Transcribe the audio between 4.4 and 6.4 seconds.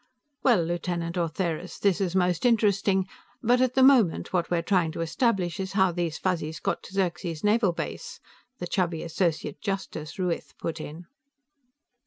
we're trying to establish is how these